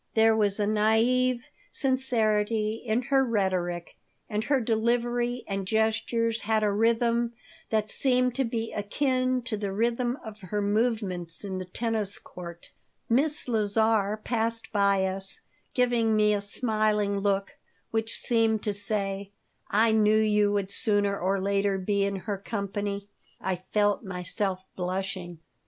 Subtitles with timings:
[0.15, 6.71] There was a naive sincerity in her rhetoric, and her delivery and gestures had a
[6.71, 7.33] rhythm
[7.69, 12.71] that seemed to be akin to the rhythm of her movements in the tennis court
[13.09, 15.41] Miss Lazar passed by us,
[15.75, 17.57] giving me a smiling look,
[17.91, 19.29] which seemed to say,
[19.69, 23.09] "I knew you would sooner or later be in her company."
[23.39, 25.41] I felt myself blushing.